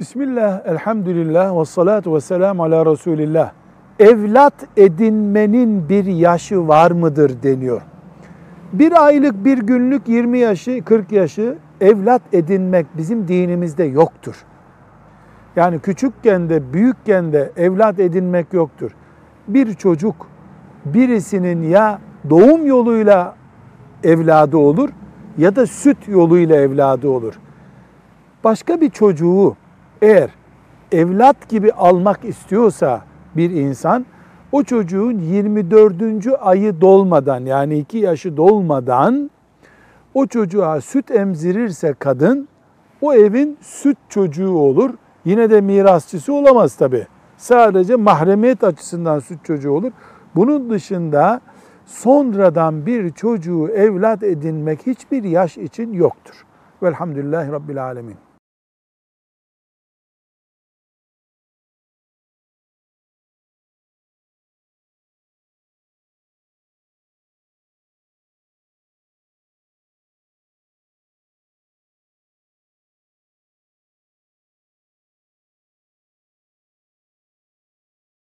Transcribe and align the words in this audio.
Bismillah, 0.00 0.66
elhamdülillah 0.66 1.60
ve 1.60 1.64
salatu 1.64 2.14
ve 2.14 2.20
selamu 2.20 2.62
ala 2.62 2.86
Resulillah. 2.86 3.52
Evlat 3.98 4.54
edinmenin 4.76 5.88
bir 5.88 6.04
yaşı 6.04 6.68
var 6.68 6.90
mıdır 6.90 7.42
deniyor. 7.42 7.82
Bir 8.72 9.04
aylık, 9.04 9.44
bir 9.44 9.58
günlük 9.58 10.08
20 10.08 10.38
yaşı, 10.38 10.84
40 10.84 11.12
yaşı 11.12 11.58
evlat 11.80 12.22
edinmek 12.32 12.86
bizim 12.96 13.28
dinimizde 13.28 13.84
yoktur. 13.84 14.44
Yani 15.56 15.78
küçükken 15.78 16.48
de 16.48 16.72
büyükken 16.72 17.32
de 17.32 17.52
evlat 17.56 18.00
edinmek 18.00 18.52
yoktur. 18.52 18.90
Bir 19.48 19.74
çocuk 19.74 20.26
birisinin 20.84 21.62
ya 21.62 21.98
doğum 22.30 22.66
yoluyla 22.66 23.36
evladı 24.04 24.56
olur 24.56 24.88
ya 25.38 25.56
da 25.56 25.66
süt 25.66 26.08
yoluyla 26.08 26.56
evladı 26.56 27.08
olur. 27.08 27.34
Başka 28.44 28.80
bir 28.80 28.90
çocuğu 28.90 29.56
eğer 30.02 30.30
evlat 30.92 31.48
gibi 31.48 31.72
almak 31.72 32.24
istiyorsa 32.24 33.02
bir 33.36 33.50
insan 33.50 34.06
o 34.52 34.62
çocuğun 34.62 35.18
24. 35.18 35.94
ayı 36.40 36.80
dolmadan 36.80 37.40
yani 37.40 37.78
2 37.78 37.98
yaşı 37.98 38.36
dolmadan 38.36 39.30
o 40.14 40.26
çocuğa 40.26 40.80
süt 40.80 41.10
emzirirse 41.10 41.94
kadın 41.98 42.48
o 43.00 43.14
evin 43.14 43.58
süt 43.60 43.98
çocuğu 44.08 44.52
olur. 44.52 44.90
Yine 45.24 45.50
de 45.50 45.60
mirasçısı 45.60 46.32
olamaz 46.32 46.74
tabi. 46.74 47.06
Sadece 47.36 47.96
mahremiyet 47.96 48.64
açısından 48.64 49.18
süt 49.18 49.44
çocuğu 49.44 49.72
olur. 49.72 49.92
Bunun 50.36 50.70
dışında 50.70 51.40
sonradan 51.86 52.86
bir 52.86 53.10
çocuğu 53.10 53.68
evlat 53.68 54.22
edinmek 54.22 54.86
hiçbir 54.86 55.24
yaş 55.24 55.58
için 55.58 55.92
yoktur. 55.92 56.44
Velhamdülillahi 56.82 57.52
Rabbil 57.52 57.84
Alemin. 57.84 58.29